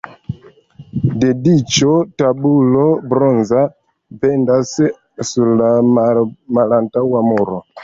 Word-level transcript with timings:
Dediĉo 1.23 1.91
tabulo 2.21 2.87
bronza 3.13 3.61
pendas 4.25 4.75
sur 5.35 5.55
la 5.63 5.71
malantaŭa 5.93 7.25
muro. 7.31 7.63